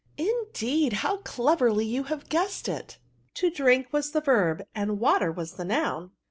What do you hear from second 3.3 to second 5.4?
to drink was the verb, and water